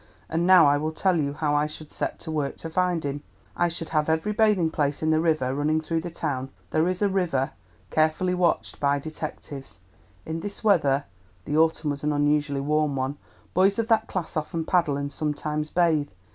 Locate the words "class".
14.07-14.35